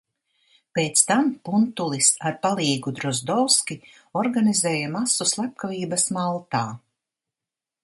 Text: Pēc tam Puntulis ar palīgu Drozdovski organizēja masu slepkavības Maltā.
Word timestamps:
Pēc 0.77 1.01
tam 1.09 1.27
Puntulis 1.49 2.09
ar 2.29 2.37
palīgu 2.47 2.95
Drozdovski 3.01 3.77
organizēja 4.23 4.89
masu 4.97 5.31
slepkavības 5.35 6.09
Maltā. 6.19 6.67